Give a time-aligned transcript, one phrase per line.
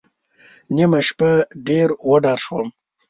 [0.75, 1.31] نیمه شپه
[1.67, 2.67] ډېر وډار شوم.